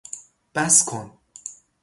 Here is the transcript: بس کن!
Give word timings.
بس 0.55 0.83
کن! 0.85 1.11